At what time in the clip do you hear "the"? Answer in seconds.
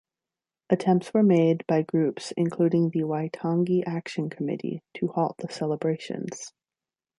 2.89-3.01, 5.37-5.47